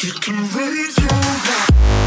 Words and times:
You 0.00 0.12
can 0.12 0.36
raise 0.54 0.96
your 0.96 1.97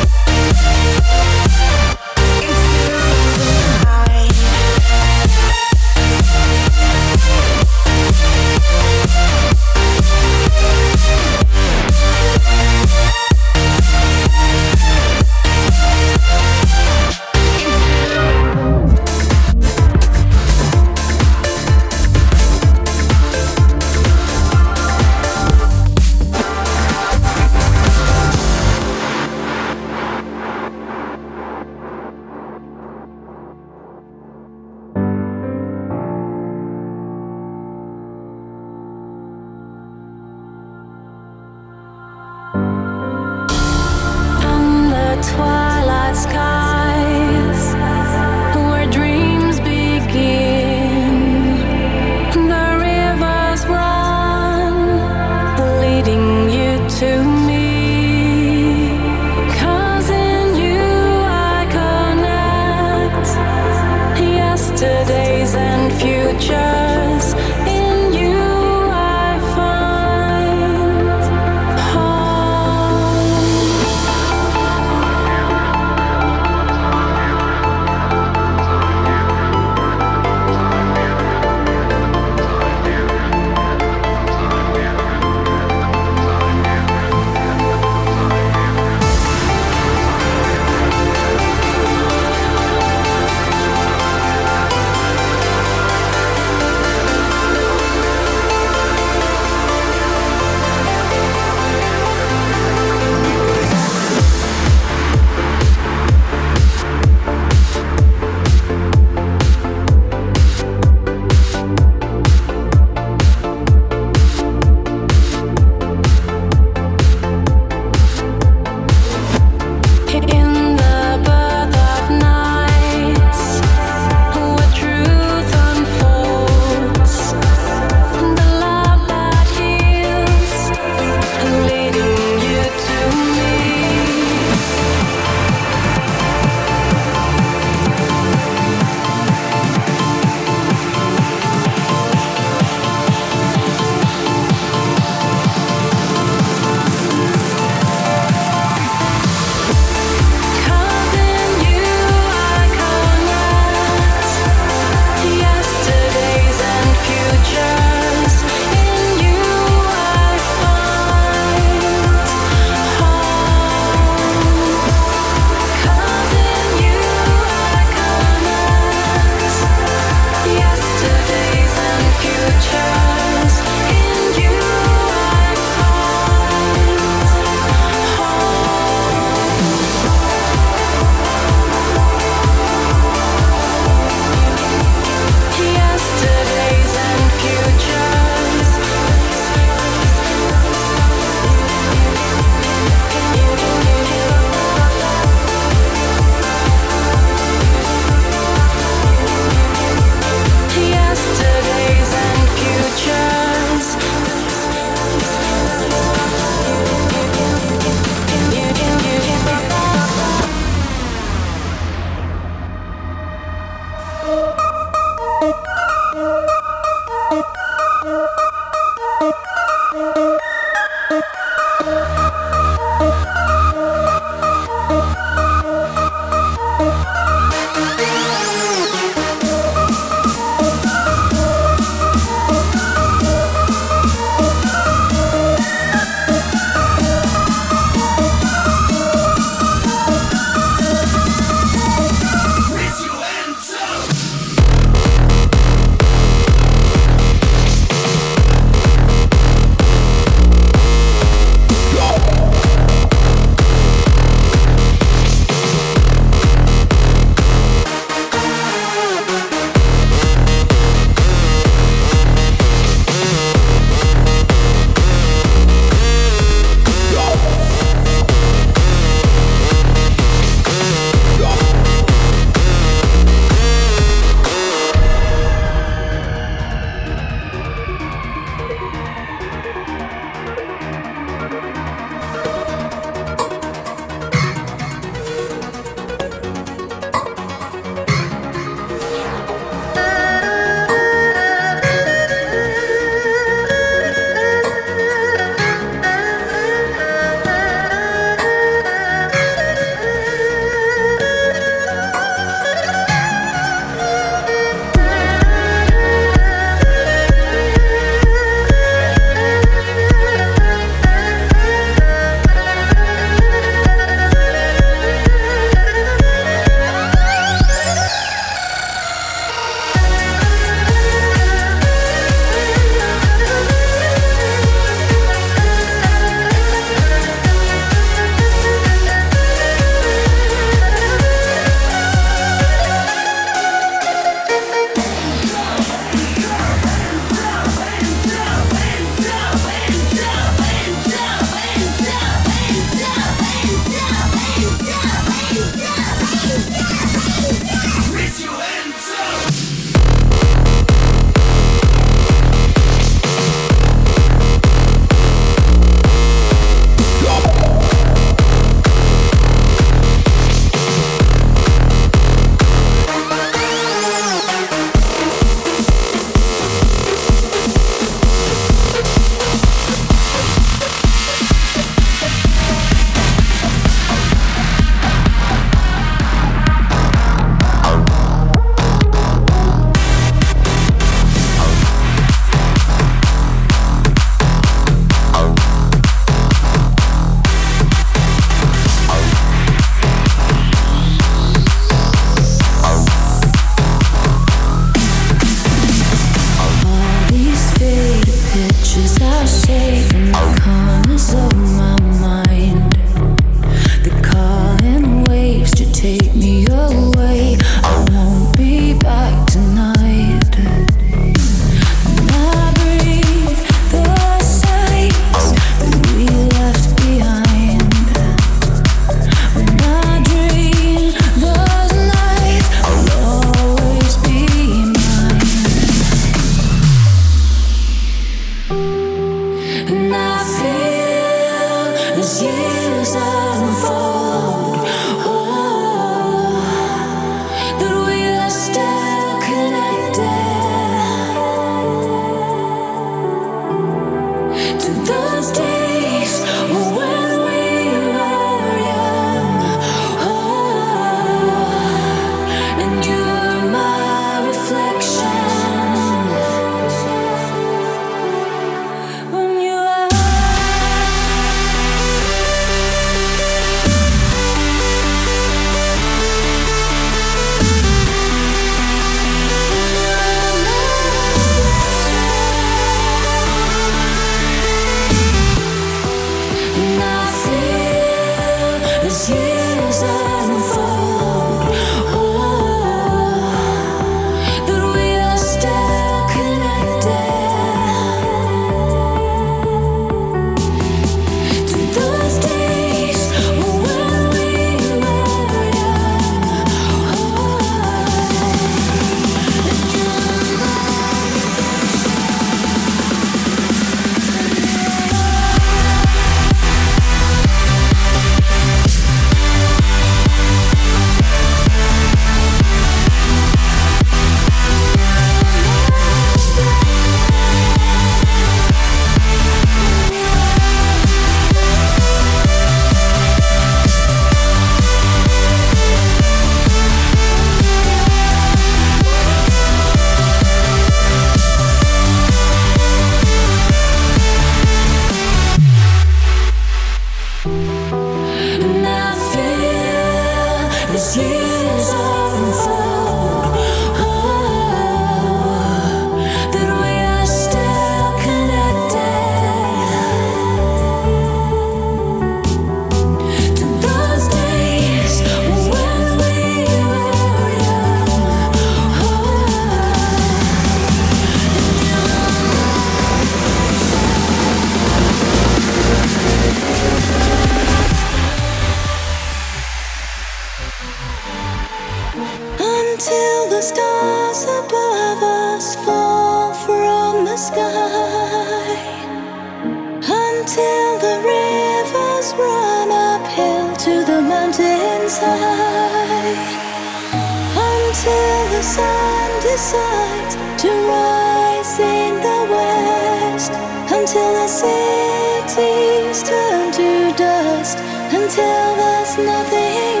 until 594.13 594.33
the 594.33 594.47
cities 594.47 596.23
turn 596.23 596.69
to 596.73 597.13
dust, 597.15 597.77
until 598.11 598.75
there's 598.75 599.17
nothing. 599.17 600.00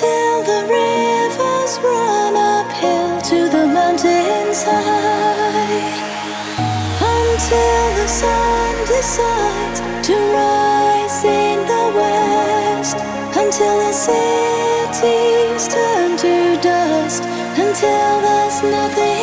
Until 0.00 0.42
the 0.44 0.60
rivers 0.70 1.78
run 1.82 2.36
uphill 2.36 3.20
to 3.20 3.48
the 3.48 3.66
mountainside. 3.66 4.78
Until 7.02 7.94
the 7.98 8.06
sun 8.06 8.76
decides 8.86 9.80
to 10.06 10.14
rise 10.14 11.24
in 11.24 11.58
the 11.66 11.92
west. 11.98 12.96
Until 13.36 13.78
the 13.80 13.92
cities 13.92 15.66
turn 15.66 16.16
to 16.18 16.60
dust. 16.62 17.24
Until 17.58 18.20
there's 18.20 18.62
nothing 18.62 19.17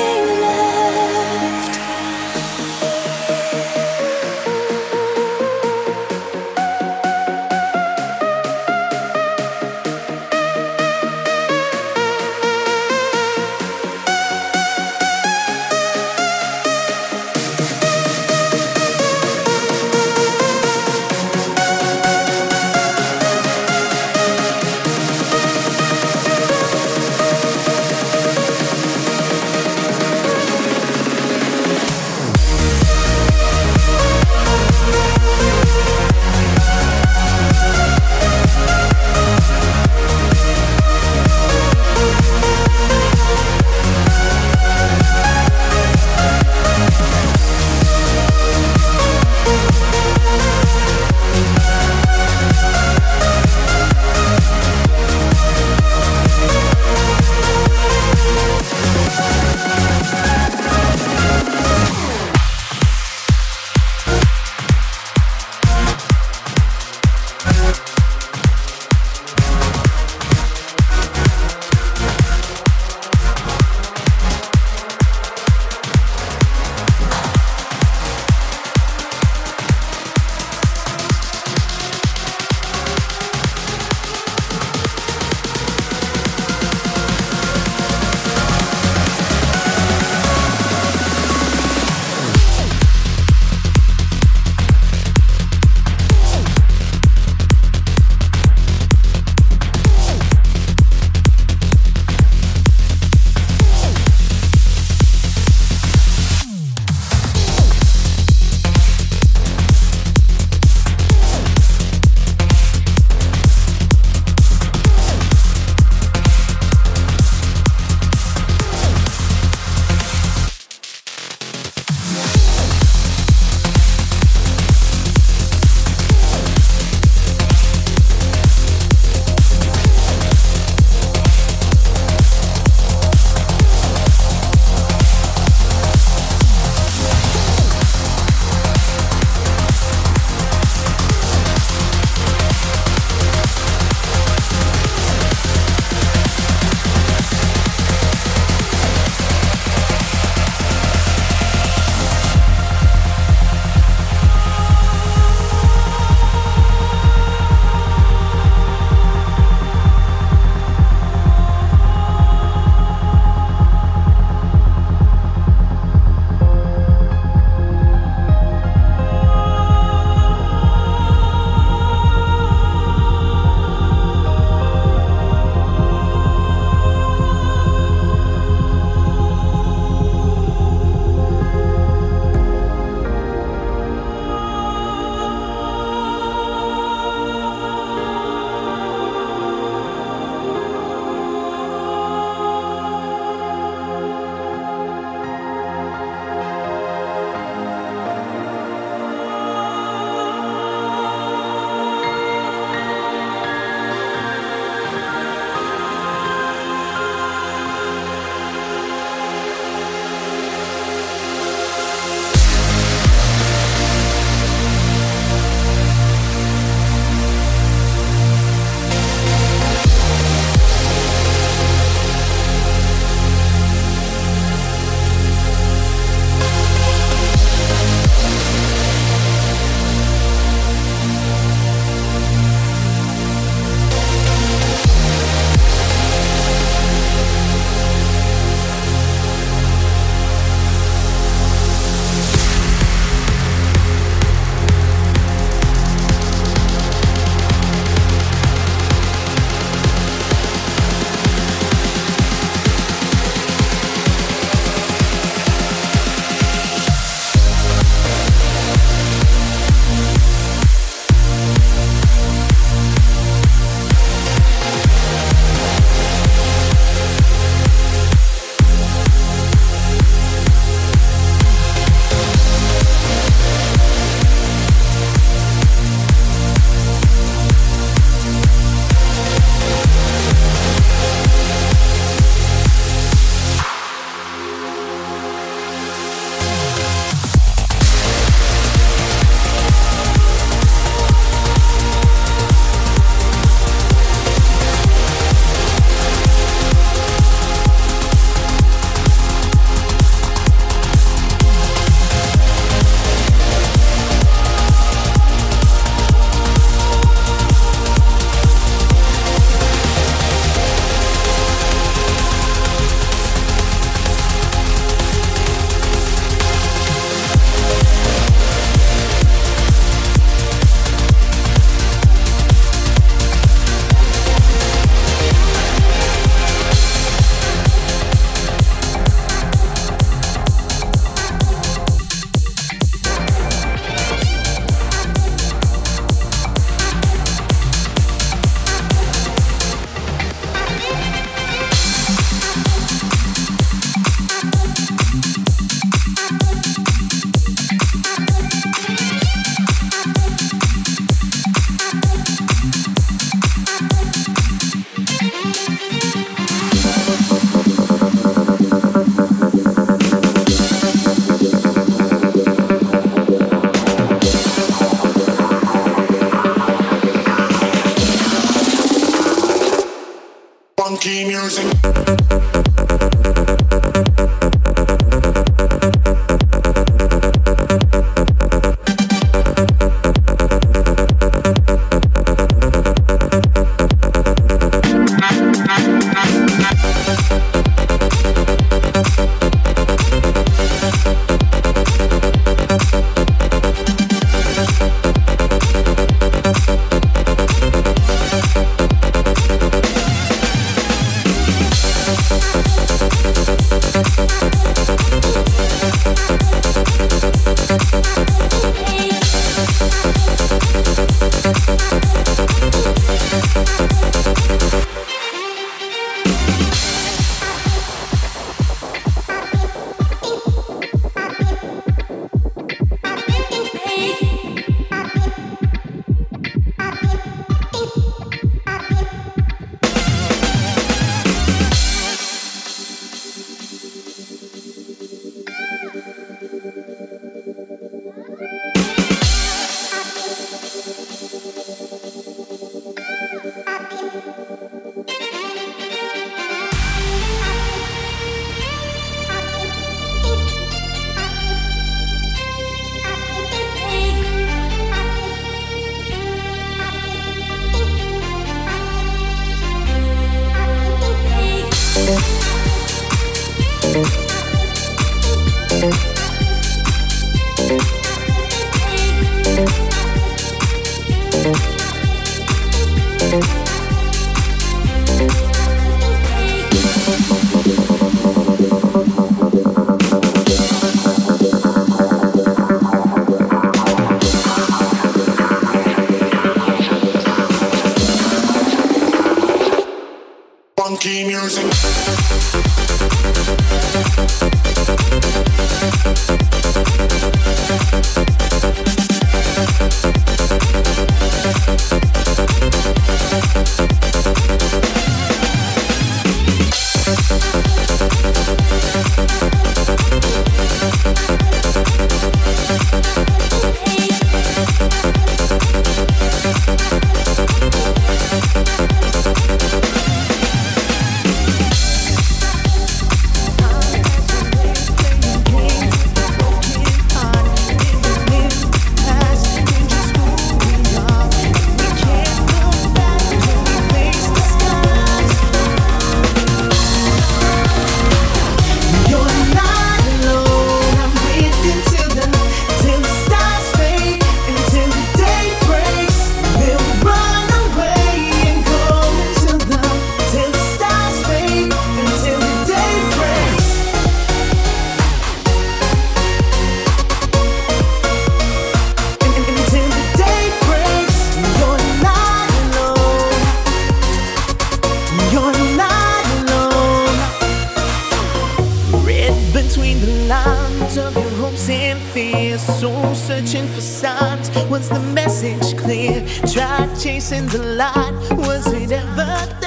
clear. 575.73 576.25
Tried 576.53 576.95
chasing 576.99 577.47
the 577.47 577.63
light, 577.77 578.13
was 578.37 578.67
it 578.67 578.91
ever? 578.91 579.64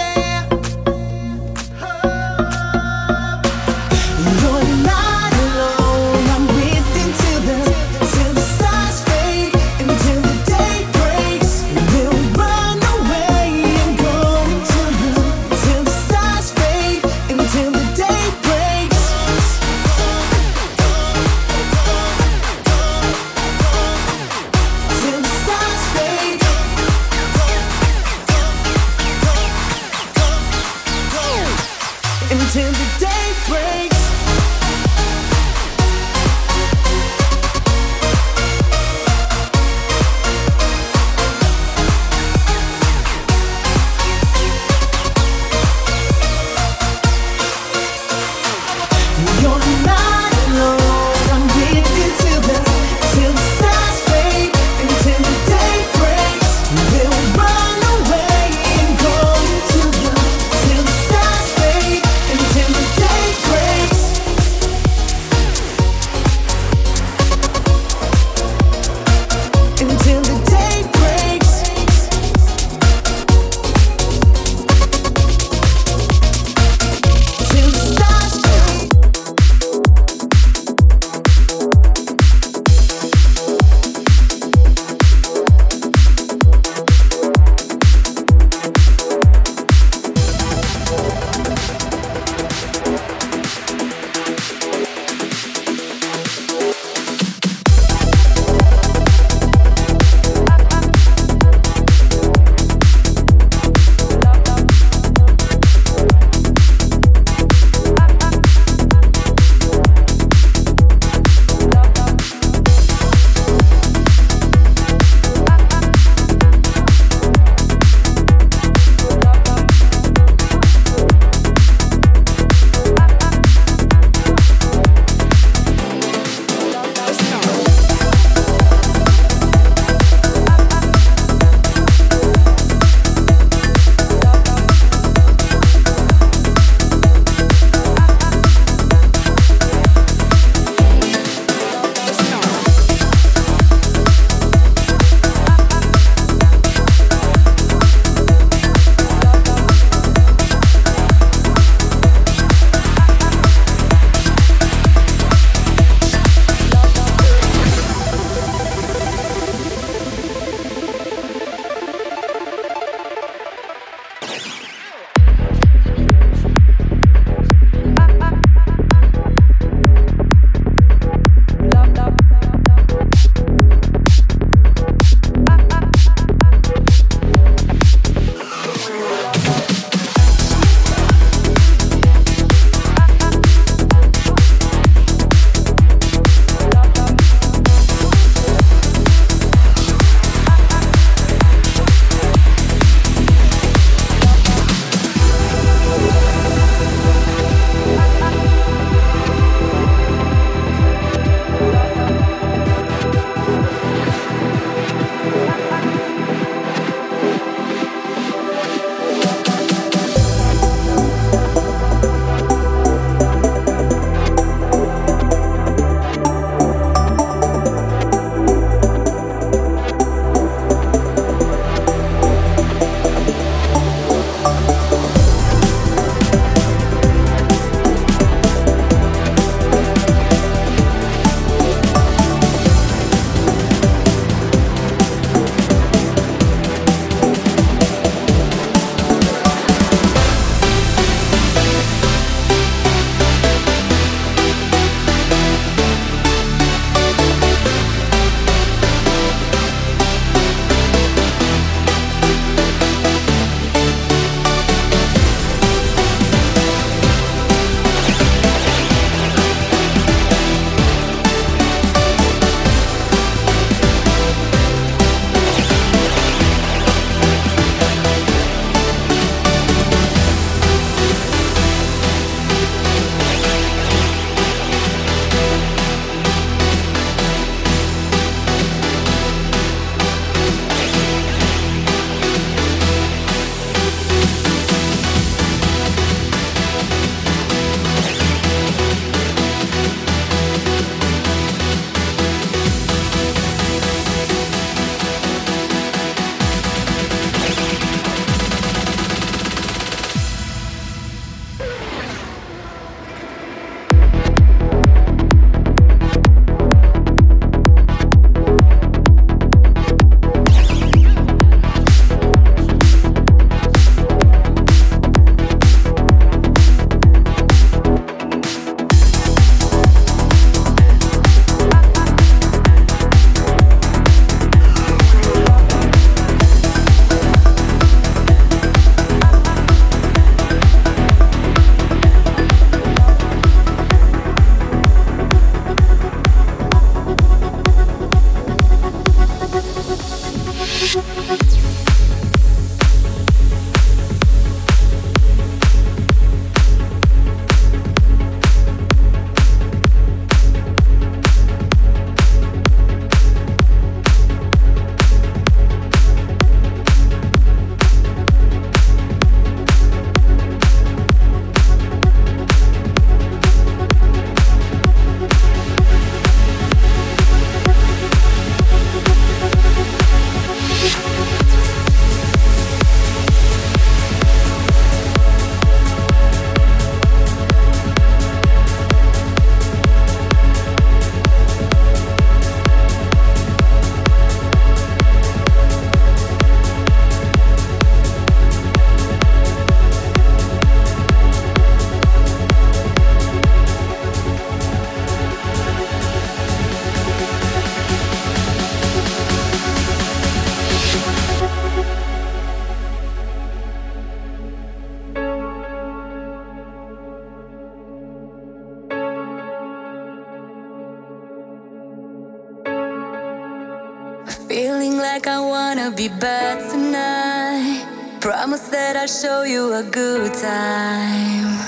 bad 416.21 416.71
tonight. 416.71 417.87
Promise 418.21 418.69
that 418.69 418.97
I'll 418.97 419.07
show 419.07 419.43
you 419.43 419.73
a 419.75 419.83
good 419.83 420.33
time. 420.35 421.67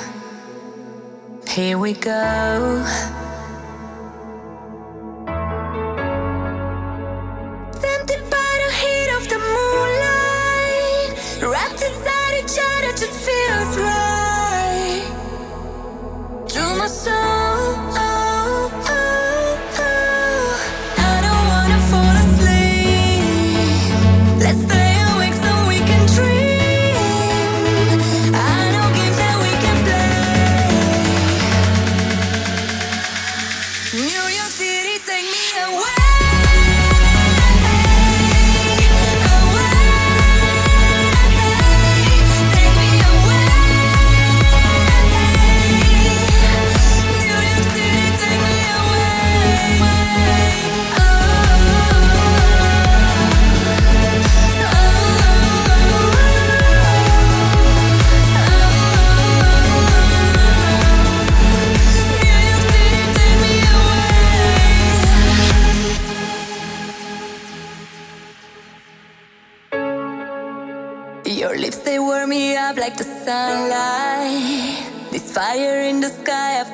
Here 1.49 1.79
we 1.79 1.95
go. 1.95 2.85
Tempted 7.85 8.23
by 8.31 8.53
the 8.63 8.71
heat 8.81 9.11
of 9.19 9.29
the 9.29 9.39
moonlight, 9.57 11.13
wrapped 11.43 11.83
inside 11.83 12.35
each 12.43 12.59
other, 12.71 12.93
just 12.97 13.17
feels 13.27 13.77
right. 13.79 15.05
To 16.49 16.63
my 16.79 16.87
soul. 16.87 17.40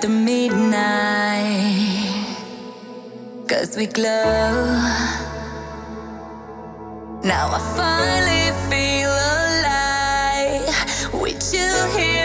after 0.06 0.08
midnight. 0.08 1.66
Cause 3.48 3.76
we 3.76 3.86
glow. 3.86 4.04
Now 7.22 7.48
I 7.52 7.60
finally 7.76 8.52
feel 8.70 9.10
alive. 9.50 11.22
We 11.22 11.32
chill 11.32 11.98
here. 11.98 12.15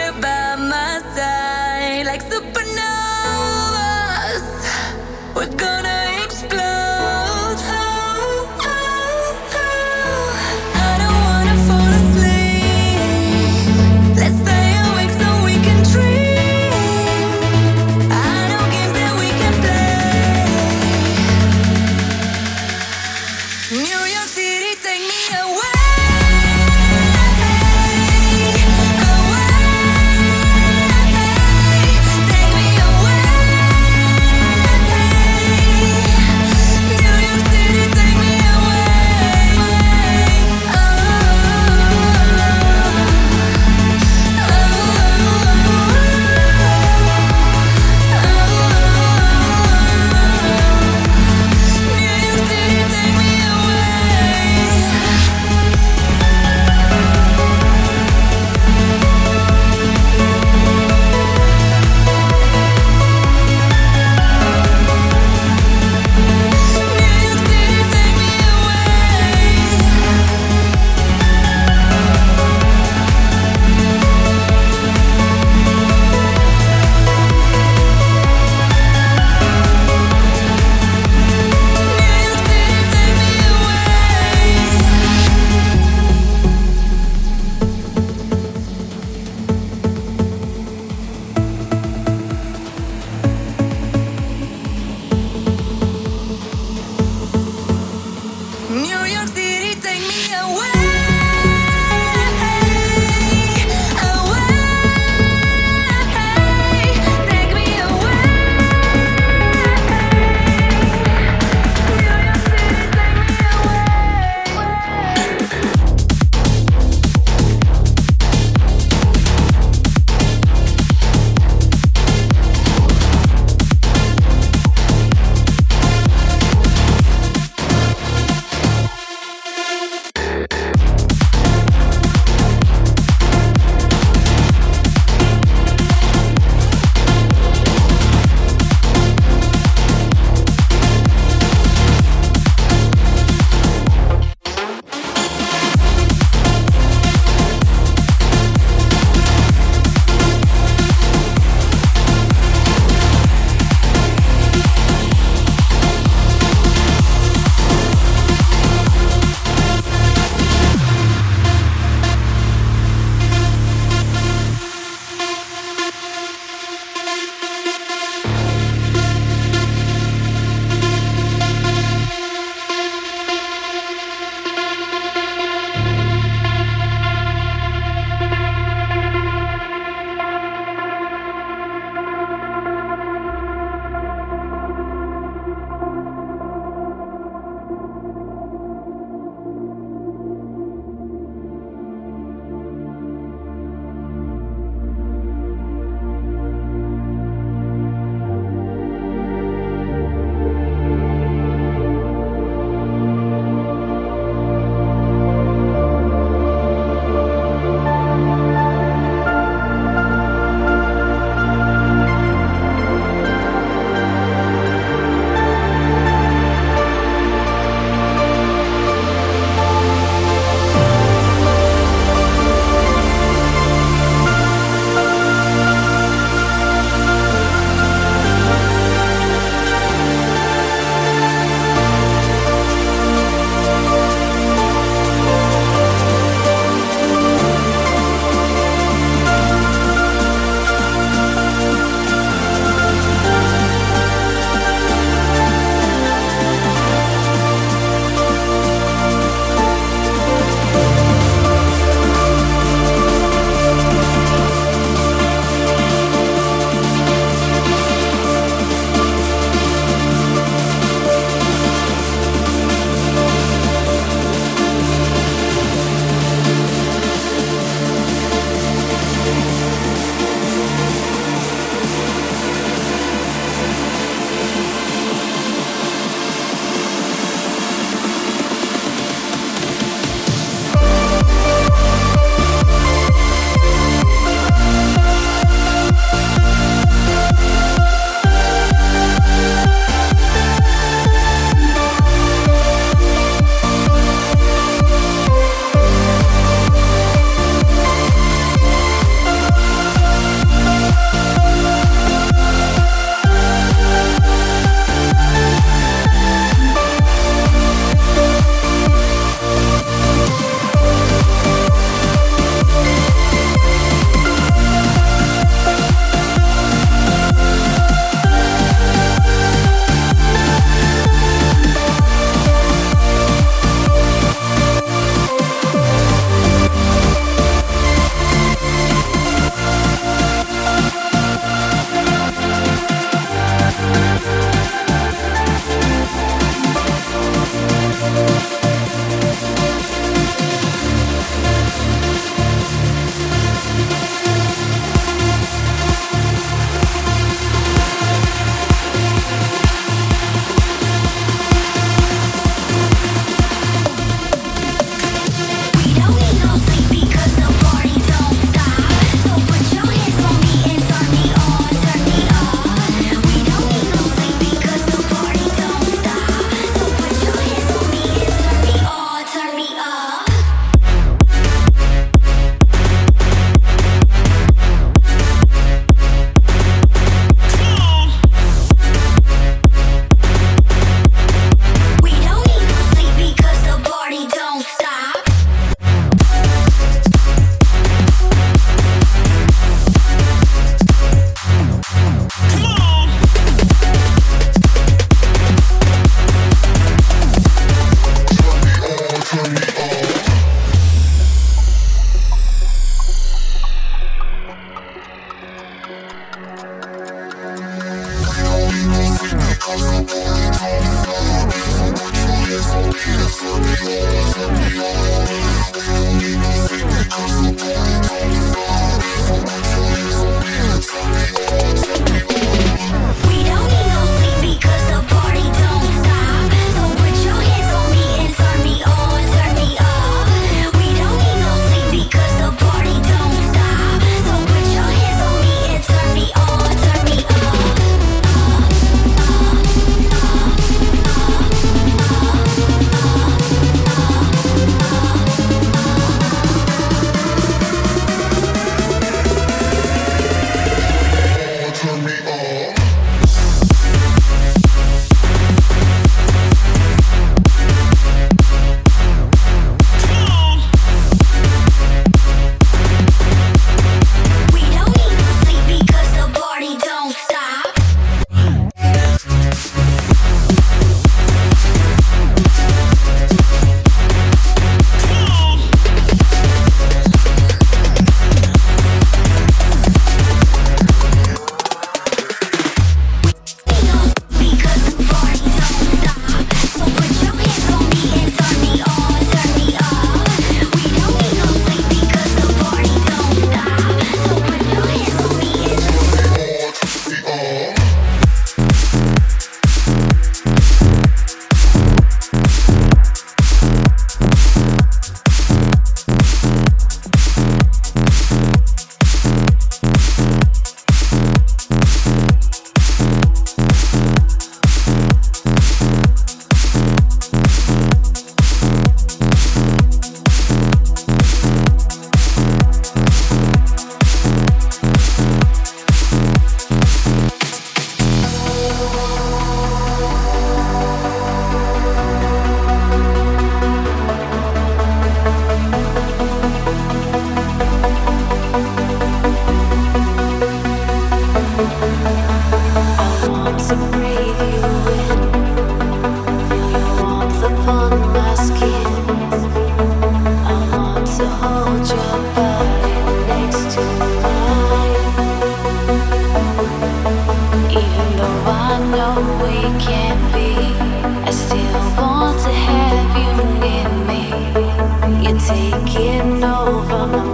Taking 565.44 566.44
over 566.44 567.06
my 567.08 567.31